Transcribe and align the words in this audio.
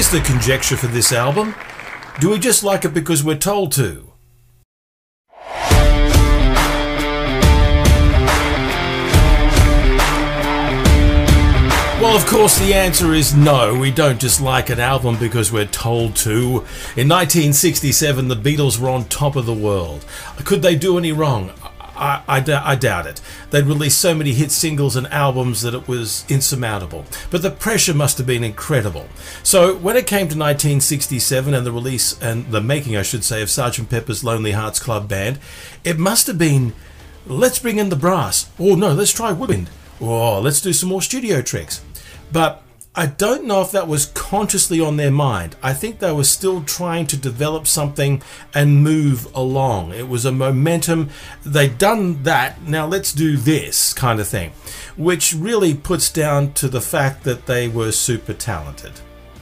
Here's 0.00 0.12
the 0.12 0.20
conjecture 0.22 0.78
for 0.78 0.86
this 0.86 1.12
album. 1.12 1.54
Do 2.20 2.30
we 2.30 2.38
just 2.38 2.64
like 2.64 2.86
it 2.86 2.94
because 2.94 3.22
we're 3.22 3.36
told 3.36 3.70
to? 3.72 4.10
Well, 12.00 12.16
of 12.16 12.24
course, 12.24 12.58
the 12.58 12.72
answer 12.72 13.12
is 13.12 13.34
no. 13.34 13.78
We 13.78 13.90
don't 13.90 14.18
just 14.18 14.40
like 14.40 14.70
an 14.70 14.80
album 14.80 15.18
because 15.18 15.52
we're 15.52 15.66
told 15.66 16.16
to. 16.16 16.64
In 16.96 17.06
1967, 17.06 18.28
the 18.28 18.34
Beatles 18.34 18.78
were 18.78 18.88
on 18.88 19.04
top 19.04 19.36
of 19.36 19.44
the 19.44 19.52
world. 19.52 20.06
Could 20.46 20.62
they 20.62 20.76
do 20.76 20.96
any 20.96 21.12
wrong? 21.12 21.52
I, 22.00 22.22
I, 22.26 22.72
I, 22.72 22.74
doubt 22.76 23.06
it. 23.06 23.20
They'd 23.50 23.66
released 23.66 23.98
so 23.98 24.14
many 24.14 24.32
hit 24.32 24.50
singles 24.50 24.96
and 24.96 25.06
albums 25.08 25.62
that 25.62 25.74
it 25.74 25.86
was 25.86 26.24
insurmountable. 26.30 27.04
But 27.30 27.42
the 27.42 27.50
pressure 27.50 27.92
must 27.92 28.16
have 28.18 28.26
been 28.26 28.42
incredible. 28.42 29.06
So 29.42 29.76
when 29.76 29.96
it 29.96 30.06
came 30.06 30.28
to 30.28 30.38
1967 30.38 31.52
and 31.52 31.66
the 31.66 31.72
release 31.72 32.20
and 32.22 32.50
the 32.50 32.60
making, 32.60 32.96
I 32.96 33.02
should 33.02 33.22
say, 33.22 33.42
of 33.42 33.48
Sgt. 33.48 33.90
Pepper's 33.90 34.24
Lonely 34.24 34.52
Hearts 34.52 34.80
Club 34.80 35.08
Band, 35.08 35.38
it 35.84 35.98
must 35.98 36.26
have 36.26 36.38
been 36.38 36.72
let's 37.26 37.58
bring 37.58 37.78
in 37.78 37.90
the 37.90 37.96
brass. 37.96 38.50
Oh 38.58 38.74
no, 38.74 38.92
let's 38.92 39.12
try 39.12 39.32
woodwind. 39.32 39.70
Oh, 40.00 40.40
let's 40.40 40.60
do 40.60 40.72
some 40.72 40.88
more 40.88 41.02
studio 41.02 41.42
tricks. 41.42 41.82
But 42.32 42.62
I 43.00 43.06
don't 43.06 43.46
know 43.46 43.62
if 43.62 43.70
that 43.70 43.88
was 43.88 44.12
consciously 44.12 44.78
on 44.78 44.98
their 44.98 45.10
mind. 45.10 45.56
I 45.62 45.72
think 45.72 46.00
they 46.00 46.12
were 46.12 46.22
still 46.22 46.62
trying 46.62 47.06
to 47.06 47.16
develop 47.16 47.66
something 47.66 48.20
and 48.52 48.84
move 48.84 49.26
along. 49.34 49.94
It 49.94 50.06
was 50.06 50.26
a 50.26 50.32
momentum. 50.32 51.08
They'd 51.42 51.78
done 51.78 52.24
that, 52.24 52.60
now 52.60 52.84
let's 52.86 53.14
do 53.14 53.38
this 53.38 53.94
kind 53.94 54.20
of 54.20 54.28
thing, 54.28 54.52
which 54.98 55.32
really 55.32 55.72
puts 55.72 56.12
down 56.12 56.52
to 56.52 56.68
the 56.68 56.82
fact 56.82 57.24
that 57.24 57.46
they 57.46 57.68
were 57.68 57.90
super 57.90 58.34
talented. 58.34 58.92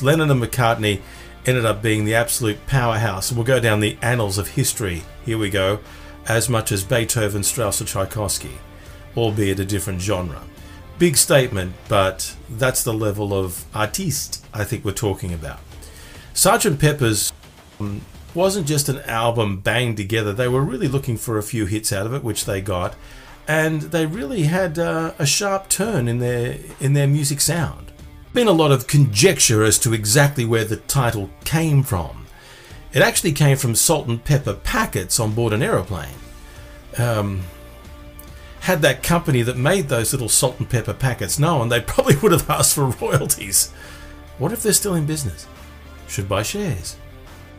Lennon 0.00 0.30
and 0.30 0.40
McCartney 0.40 1.00
ended 1.44 1.64
up 1.64 1.82
being 1.82 2.04
the 2.04 2.14
absolute 2.14 2.68
powerhouse, 2.68 3.32
we'll 3.32 3.42
go 3.42 3.58
down 3.58 3.80
the 3.80 3.98
annals 4.00 4.38
of 4.38 4.46
history. 4.46 5.02
Here 5.24 5.38
we 5.38 5.50
go, 5.50 5.80
as 6.28 6.48
much 6.48 6.70
as 6.70 6.84
Beethoven, 6.84 7.42
Strauss, 7.42 7.82
or 7.82 7.84
Tchaikovsky, 7.84 8.58
albeit 9.16 9.58
a 9.58 9.64
different 9.64 10.00
genre 10.00 10.40
big 11.00 11.16
statement, 11.16 11.72
but 11.88 12.36
that's 12.50 12.84
the 12.84 12.92
level 12.92 13.32
of 13.32 13.64
artiste 13.74 14.46
I 14.52 14.62
think 14.62 14.84
we're 14.84 14.92
talking 14.92 15.32
about. 15.32 15.58
Sgt. 16.34 16.78
Pepper's 16.78 17.32
um, 17.80 18.02
wasn't 18.34 18.68
just 18.68 18.88
an 18.88 19.00
album 19.00 19.60
banged 19.60 19.96
together. 19.96 20.32
They 20.32 20.46
were 20.46 20.60
really 20.60 20.86
looking 20.86 21.16
for 21.16 21.38
a 21.38 21.42
few 21.42 21.64
hits 21.64 21.90
out 21.92 22.06
of 22.06 22.14
it, 22.14 22.22
which 22.22 22.44
they 22.44 22.60
got, 22.60 22.94
and 23.48 23.80
they 23.80 24.04
really 24.06 24.42
had 24.42 24.78
uh, 24.78 25.14
a 25.18 25.26
sharp 25.26 25.68
turn 25.70 26.06
in 26.06 26.18
their 26.18 26.58
in 26.78 26.92
their 26.92 27.08
music 27.08 27.40
sound. 27.40 27.90
Been 28.34 28.46
a 28.46 28.52
lot 28.52 28.70
of 28.70 28.86
conjecture 28.86 29.64
as 29.64 29.78
to 29.80 29.94
exactly 29.94 30.44
where 30.44 30.64
the 30.66 30.76
title 30.76 31.30
came 31.44 31.82
from. 31.82 32.26
It 32.92 33.00
actually 33.02 33.32
came 33.32 33.56
from 33.56 33.74
salt 33.74 34.06
and 34.06 34.22
pepper 34.22 34.54
packets 34.54 35.18
on 35.18 35.32
board 35.32 35.52
an 35.52 35.62
aeroplane. 35.62 36.20
Um, 36.98 37.42
had 38.60 38.82
that 38.82 39.02
company 39.02 39.42
that 39.42 39.56
made 39.56 39.88
those 39.88 40.12
little 40.12 40.28
salt 40.28 40.58
and 40.58 40.68
pepper 40.68 40.94
packets 40.94 41.38
known, 41.38 41.68
they 41.68 41.80
probably 41.80 42.16
would 42.16 42.32
have 42.32 42.48
asked 42.48 42.74
for 42.74 42.86
royalties. 42.86 43.70
What 44.38 44.52
if 44.52 44.62
they're 44.62 44.72
still 44.72 44.94
in 44.94 45.06
business? 45.06 45.46
Should 46.08 46.28
buy 46.28 46.42
shares. 46.42 46.96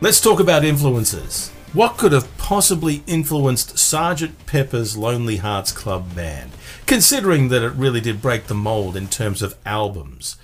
Let's 0.00 0.20
talk 0.20 0.40
about 0.40 0.64
influences. 0.64 1.50
What 1.72 1.98
could 1.98 2.12
have 2.12 2.36
possibly 2.36 3.02
influenced 3.06 3.76
Sgt. 3.76 4.32
Pepper's 4.46 4.96
Lonely 4.96 5.36
Hearts 5.36 5.70
Club 5.70 6.16
Band, 6.16 6.50
considering 6.86 7.48
that 7.48 7.62
it 7.62 7.72
really 7.74 8.00
did 8.00 8.20
break 8.20 8.46
the 8.46 8.54
mold 8.54 8.96
in 8.96 9.06
terms 9.06 9.40
of 9.40 9.56
albums 9.64 10.36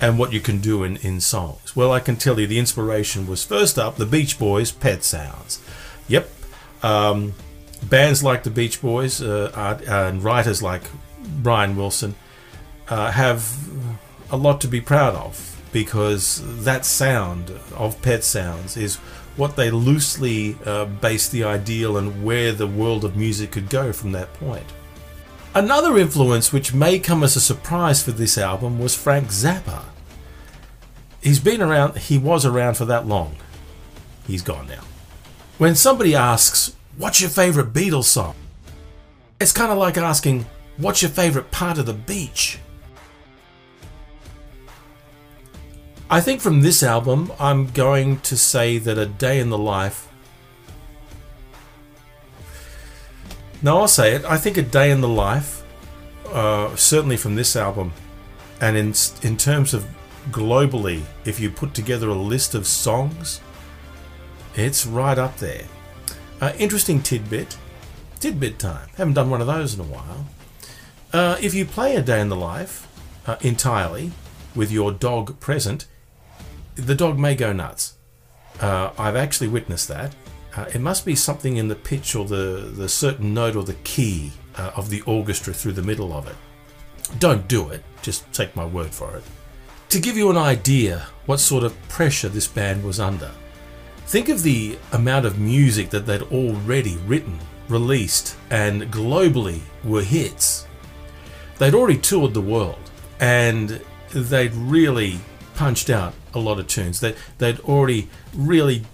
and 0.00 0.18
what 0.18 0.32
you 0.32 0.40
can 0.40 0.58
do 0.60 0.84
in, 0.84 0.96
in 0.98 1.20
songs? 1.20 1.74
Well, 1.74 1.92
I 1.92 2.00
can 2.00 2.16
tell 2.16 2.38
you 2.38 2.46
the 2.46 2.58
inspiration 2.58 3.26
was 3.26 3.44
first 3.44 3.78
up 3.78 3.96
the 3.96 4.04
Beach 4.04 4.38
Boys' 4.38 4.72
Pet 4.72 5.04
Sounds. 5.04 5.58
Yep. 6.08 6.28
Um, 6.82 7.32
bands 7.84 8.22
like 8.22 8.42
the 8.42 8.50
Beach 8.50 8.80
Boys 8.80 9.22
uh, 9.22 9.50
are, 9.54 9.80
and 9.86 10.22
writers 10.22 10.62
like 10.62 10.82
Brian 11.42 11.76
Wilson 11.76 12.14
uh, 12.88 13.10
have 13.10 13.56
a 14.30 14.36
lot 14.36 14.60
to 14.62 14.68
be 14.68 14.80
proud 14.80 15.14
of 15.14 15.60
because 15.72 16.42
that 16.64 16.84
sound 16.84 17.52
of 17.74 18.00
Pet 18.02 18.22
Sounds 18.22 18.76
is 18.76 18.96
what 19.36 19.56
they 19.56 19.70
loosely 19.70 20.56
uh, 20.64 20.84
base 20.84 21.28
the 21.28 21.42
ideal 21.44 21.96
and 21.96 22.24
where 22.24 22.52
the 22.52 22.66
world 22.66 23.04
of 23.04 23.16
music 23.16 23.50
could 23.50 23.68
go 23.68 23.92
from 23.92 24.12
that 24.12 24.32
point. 24.34 24.66
Another 25.54 25.98
influence 25.98 26.52
which 26.52 26.74
may 26.74 26.98
come 26.98 27.22
as 27.22 27.36
a 27.36 27.40
surprise 27.40 28.02
for 28.02 28.12
this 28.12 28.38
album 28.38 28.78
was 28.78 28.94
Frank 28.94 29.28
Zappa. 29.28 29.84
He's 31.20 31.40
been 31.40 31.62
around, 31.62 31.98
he 31.98 32.18
was 32.18 32.44
around 32.44 32.76
for 32.76 32.84
that 32.84 33.06
long. 33.06 33.36
He's 34.26 34.42
gone 34.42 34.68
now. 34.68 34.82
When 35.58 35.74
somebody 35.74 36.14
asks, 36.14 36.76
What's 36.96 37.20
your 37.20 37.30
favourite 37.30 37.72
Beatles 37.72 38.04
song? 38.04 38.36
It's 39.40 39.52
kind 39.52 39.72
of 39.72 39.78
like 39.78 39.96
asking, 39.96 40.46
What's 40.76 41.02
your 41.02 41.10
favourite 41.10 41.50
part 41.50 41.78
of 41.78 41.86
the 41.86 41.92
beach? 41.92 42.58
I 46.08 46.20
think 46.20 46.40
from 46.40 46.60
this 46.60 46.82
album, 46.82 47.32
I'm 47.40 47.70
going 47.72 48.20
to 48.20 48.36
say 48.36 48.78
that 48.78 48.98
A 48.98 49.06
Day 49.06 49.40
in 49.40 49.50
the 49.50 49.58
Life. 49.58 50.08
No, 53.62 53.78
I'll 53.78 53.88
say 53.88 54.14
it. 54.14 54.24
I 54.24 54.36
think 54.36 54.56
A 54.56 54.62
Day 54.62 54.90
in 54.90 55.00
the 55.00 55.08
Life, 55.08 55.64
uh, 56.26 56.76
certainly 56.76 57.16
from 57.16 57.34
this 57.34 57.56
album, 57.56 57.92
and 58.60 58.76
in, 58.76 58.94
in 59.22 59.36
terms 59.36 59.74
of 59.74 59.86
globally, 60.30 61.02
if 61.24 61.40
you 61.40 61.50
put 61.50 61.74
together 61.74 62.08
a 62.08 62.14
list 62.14 62.54
of 62.54 62.66
songs, 62.66 63.40
it's 64.54 64.86
right 64.86 65.18
up 65.18 65.36
there. 65.38 65.64
Uh, 66.44 66.52
interesting 66.58 67.00
tidbit. 67.00 67.56
Tidbit 68.20 68.58
time. 68.58 68.90
Haven't 68.98 69.14
done 69.14 69.30
one 69.30 69.40
of 69.40 69.46
those 69.46 69.72
in 69.72 69.80
a 69.80 69.84
while. 69.84 70.26
Uh, 71.10 71.38
if 71.40 71.54
you 71.54 71.64
play 71.64 71.96
a 71.96 72.02
day 72.02 72.20
in 72.20 72.28
the 72.28 72.36
life 72.36 72.86
uh, 73.26 73.36
entirely 73.40 74.12
with 74.54 74.70
your 74.70 74.92
dog 74.92 75.40
present, 75.40 75.86
the 76.74 76.94
dog 76.94 77.18
may 77.18 77.34
go 77.34 77.54
nuts. 77.54 77.96
Uh, 78.60 78.90
I've 78.98 79.16
actually 79.16 79.48
witnessed 79.48 79.88
that. 79.88 80.14
Uh, 80.54 80.66
it 80.74 80.82
must 80.82 81.06
be 81.06 81.14
something 81.14 81.56
in 81.56 81.68
the 81.68 81.74
pitch 81.74 82.14
or 82.14 82.26
the, 82.26 82.70
the 82.76 82.90
certain 82.90 83.32
note 83.32 83.56
or 83.56 83.64
the 83.64 83.80
key 83.82 84.30
uh, 84.56 84.72
of 84.76 84.90
the 84.90 85.00
orchestra 85.06 85.54
through 85.54 85.72
the 85.72 85.82
middle 85.82 86.12
of 86.12 86.28
it. 86.28 86.36
Don't 87.20 87.48
do 87.48 87.70
it, 87.70 87.82
just 88.02 88.30
take 88.34 88.54
my 88.54 88.66
word 88.66 88.90
for 88.90 89.16
it. 89.16 89.22
To 89.88 89.98
give 89.98 90.18
you 90.18 90.28
an 90.28 90.36
idea 90.36 91.06
what 91.24 91.40
sort 91.40 91.64
of 91.64 91.88
pressure 91.88 92.28
this 92.28 92.46
band 92.46 92.84
was 92.84 93.00
under, 93.00 93.30
Think 94.06 94.28
of 94.28 94.42
the 94.42 94.78
amount 94.92 95.26
of 95.26 95.38
music 95.38 95.90
that 95.90 96.06
they'd 96.06 96.22
already 96.22 96.96
written, 97.06 97.38
released, 97.68 98.36
and 98.50 98.82
globally 98.92 99.60
were 99.82 100.02
hits. 100.02 100.66
They'd 101.58 101.74
already 101.74 101.98
toured 101.98 102.34
the 102.34 102.40
world 102.40 102.90
and 103.18 103.80
they'd 104.12 104.54
really 104.54 105.18
punched 105.54 105.88
out 105.88 106.14
a 106.34 106.38
lot 106.38 106.58
of 106.58 106.66
tunes. 106.66 107.00
They, 107.00 107.14
they'd 107.38 107.60
already 107.60 108.08
really 108.34 108.84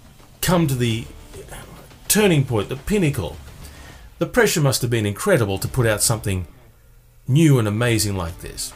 come 0.41 0.67
to 0.67 0.75
the 0.75 1.05
turning 2.07 2.45
point, 2.45 2.69
the 2.69 2.75
pinnacle. 2.75 3.37
The 4.19 4.25
pressure 4.25 4.61
must 4.61 4.81
have 4.81 4.91
been 4.91 5.05
incredible 5.05 5.57
to 5.57 5.67
put 5.67 5.87
out 5.87 6.01
something 6.01 6.47
new 7.27 7.59
and 7.59 7.67
amazing 7.67 8.15
like 8.15 8.39
this. 8.39 8.73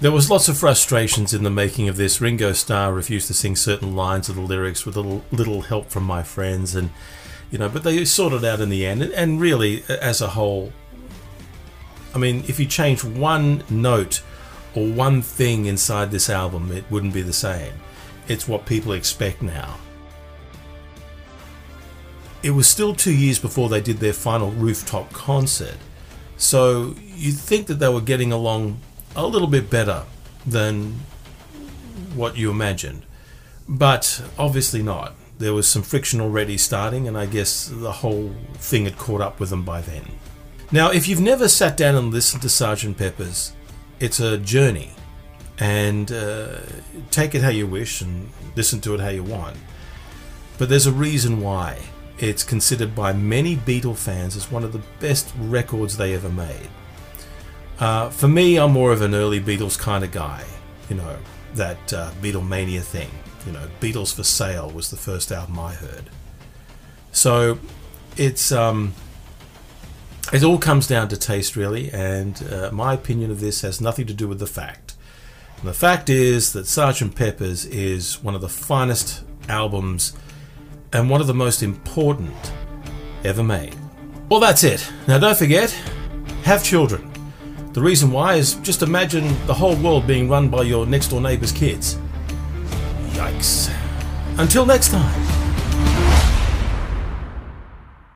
There 0.00 0.10
was 0.10 0.30
lots 0.30 0.48
of 0.48 0.56
frustrations 0.56 1.34
in 1.34 1.44
the 1.44 1.50
making 1.50 1.86
of 1.90 1.98
this. 1.98 2.22
Ringo 2.22 2.52
Starr 2.52 2.94
refused 2.94 3.26
to 3.26 3.34
sing 3.34 3.54
certain 3.54 3.94
lines 3.94 4.30
of 4.30 4.34
the 4.36 4.40
lyrics 4.40 4.86
with 4.86 4.96
a 4.96 5.00
little, 5.02 5.22
little 5.30 5.60
help 5.60 5.90
from 5.90 6.04
my 6.04 6.22
friends, 6.22 6.74
and 6.74 6.88
you 7.50 7.58
know, 7.58 7.68
but 7.68 7.82
they 7.82 8.02
sorted 8.06 8.42
out 8.42 8.60
in 8.60 8.70
the 8.70 8.86
end. 8.86 9.02
And 9.02 9.38
really, 9.38 9.84
as 9.88 10.22
a 10.22 10.28
whole, 10.28 10.72
I 12.14 12.18
mean, 12.18 12.44
if 12.48 12.58
you 12.58 12.64
change 12.64 13.04
one 13.04 13.62
note 13.68 14.22
or 14.74 14.88
one 14.88 15.20
thing 15.20 15.66
inside 15.66 16.10
this 16.10 16.30
album, 16.30 16.72
it 16.72 16.84
wouldn't 16.90 17.12
be 17.12 17.22
the 17.22 17.34
same. 17.34 17.74
It's 18.26 18.48
what 18.48 18.64
people 18.64 18.92
expect 18.92 19.42
now. 19.42 19.76
It 22.42 22.52
was 22.52 22.66
still 22.66 22.94
two 22.94 23.14
years 23.14 23.38
before 23.38 23.68
they 23.68 23.82
did 23.82 23.98
their 23.98 24.14
final 24.14 24.50
rooftop 24.52 25.12
concert, 25.12 25.76
so 26.38 26.94
you'd 27.16 27.36
think 27.36 27.66
that 27.66 27.74
they 27.74 27.88
were 27.90 28.00
getting 28.00 28.32
along 28.32 28.80
a 29.16 29.26
little 29.26 29.48
bit 29.48 29.70
better 29.70 30.04
than 30.46 31.00
what 32.14 32.36
you 32.36 32.50
imagined. 32.50 33.04
But 33.68 34.22
obviously 34.38 34.82
not. 34.82 35.14
There 35.38 35.54
was 35.54 35.68
some 35.68 35.82
friction 35.82 36.20
already 36.20 36.58
starting, 36.58 37.08
and 37.08 37.16
I 37.16 37.26
guess 37.26 37.66
the 37.72 37.92
whole 37.92 38.32
thing 38.54 38.84
had 38.84 38.98
caught 38.98 39.20
up 39.20 39.40
with 39.40 39.50
them 39.50 39.64
by 39.64 39.80
then. 39.80 40.04
Now, 40.72 40.90
if 40.90 41.08
you've 41.08 41.20
never 41.20 41.48
sat 41.48 41.76
down 41.76 41.94
and 41.94 42.12
listened 42.12 42.42
to 42.42 42.48
Sergeant 42.48 42.98
Pepper's, 42.98 43.52
it's 43.98 44.20
a 44.20 44.38
journey. 44.38 44.92
And 45.58 46.10
uh, 46.10 46.58
take 47.10 47.34
it 47.34 47.42
how 47.42 47.50
you 47.50 47.66
wish 47.66 48.00
and 48.00 48.30
listen 48.56 48.80
to 48.82 48.94
it 48.94 49.00
how 49.00 49.08
you 49.08 49.22
want. 49.22 49.56
But 50.58 50.68
there's 50.68 50.86
a 50.86 50.92
reason 50.92 51.40
why. 51.40 51.78
It's 52.18 52.44
considered 52.44 52.94
by 52.94 53.12
many 53.14 53.56
Beatle 53.56 53.96
fans 53.96 54.36
as 54.36 54.50
one 54.50 54.62
of 54.62 54.72
the 54.72 54.82
best 55.00 55.32
records 55.38 55.96
they 55.96 56.14
ever 56.14 56.28
made. 56.28 56.68
Uh, 57.80 58.10
for 58.10 58.28
me, 58.28 58.58
I'm 58.58 58.72
more 58.72 58.92
of 58.92 59.00
an 59.00 59.14
early 59.14 59.40
Beatles 59.40 59.78
kind 59.78 60.04
of 60.04 60.12
guy, 60.12 60.44
you 60.90 60.96
know, 60.96 61.16
that 61.54 61.92
uh, 61.92 62.10
Beatlemania 62.20 62.82
thing. 62.82 63.10
you 63.46 63.52
know, 63.52 63.68
Beatles 63.80 64.14
for 64.14 64.22
Sale 64.22 64.70
was 64.70 64.90
the 64.90 64.96
first 64.96 65.32
album 65.32 65.58
I 65.58 65.72
heard. 65.72 66.10
So 67.12 67.58
it's 68.16 68.52
um, 68.52 68.94
it 70.32 70.44
all 70.44 70.58
comes 70.58 70.86
down 70.86 71.08
to 71.08 71.16
taste, 71.16 71.56
really, 71.56 71.90
and 71.90 72.42
uh, 72.52 72.70
my 72.72 72.94
opinion 72.94 73.30
of 73.30 73.40
this 73.40 73.62
has 73.62 73.80
nothing 73.80 74.06
to 74.06 74.14
do 74.14 74.28
with 74.28 74.38
the 74.38 74.46
fact. 74.46 74.94
And 75.58 75.68
the 75.68 75.74
fact 75.74 76.08
is 76.08 76.52
that 76.52 76.66
Sgt. 76.66 77.14
Pepper's 77.14 77.64
is 77.66 78.22
one 78.22 78.34
of 78.34 78.40
the 78.40 78.48
finest 78.48 79.24
albums 79.48 80.14
and 80.92 81.10
one 81.10 81.20
of 81.20 81.26
the 81.26 81.34
most 81.34 81.62
important 81.62 82.52
ever 83.24 83.42
made. 83.42 83.76
Well, 84.28 84.40
that's 84.40 84.64
it. 84.64 84.90
Now, 85.08 85.18
don't 85.18 85.36
forget, 85.36 85.70
have 86.44 86.62
children. 86.62 87.09
The 87.72 87.80
reason 87.80 88.10
why 88.10 88.34
is 88.34 88.54
just 88.56 88.82
imagine 88.82 89.28
the 89.46 89.54
whole 89.54 89.76
world 89.76 90.04
being 90.04 90.28
run 90.28 90.48
by 90.48 90.62
your 90.62 90.86
next 90.86 91.08
door 91.08 91.20
neighbor's 91.20 91.52
kids. 91.52 91.98
Yikes. 93.12 93.72
Until 94.38 94.66
next 94.66 94.90
time. 94.90 95.39